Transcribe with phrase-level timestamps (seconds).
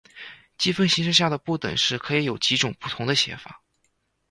[0.57, 3.61] 积分形式下的不等式可以有几种不同的写法。